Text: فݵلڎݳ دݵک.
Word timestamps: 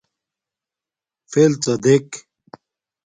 فݵلڎݳ 1.31 1.73
دݵک. 1.83 2.07